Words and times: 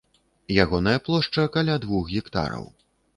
Ягоная 0.63 0.99
плошча 1.07 1.45
каля 1.57 1.75
двух 1.83 2.09
гектараў. 2.15 2.65